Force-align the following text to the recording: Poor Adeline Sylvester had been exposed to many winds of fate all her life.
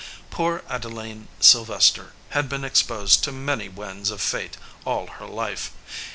Poor 0.31 0.63
Adeline 0.67 1.27
Sylvester 1.39 2.13
had 2.29 2.49
been 2.49 2.63
exposed 2.65 3.23
to 3.23 3.31
many 3.31 3.69
winds 3.69 4.09
of 4.09 4.19
fate 4.19 4.57
all 4.83 5.05
her 5.05 5.27
life. 5.27 5.73